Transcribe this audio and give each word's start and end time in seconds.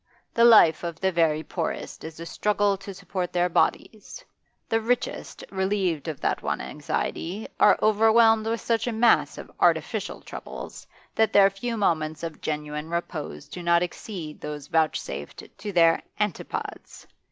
The 0.33 0.45
life 0.45 0.83
of 0.83 0.99
the 0.99 1.11
very 1.11 1.43
poorest 1.43 2.03
is 2.03 2.19
a 2.19 2.25
struggle 2.25 2.75
to 2.75 2.91
support 2.91 3.31
their 3.31 3.49
bodies; 3.49 4.25
the 4.67 4.81
richest, 4.81 5.43
relieved 5.51 6.07
of 6.07 6.19
that 6.21 6.41
one 6.41 6.59
anxiety, 6.59 7.47
are 7.59 7.77
overwhelmed 7.83 8.47
with 8.47 8.61
such 8.61 8.87
a 8.87 8.91
mass 8.91 9.37
of 9.37 9.51
artificial 9.59 10.21
troubles 10.21 10.87
that 11.13 11.33
their 11.33 11.51
few 11.51 11.77
moments 11.77 12.23
of 12.23 12.41
genuine 12.41 12.89
repose 12.89 13.47
do 13.47 13.61
not 13.61 13.83
exceed 13.83 14.41
those 14.41 14.65
vouchsafed 14.65 15.43
to 15.59 15.71
their 15.71 16.01
antipodes. 16.19 17.05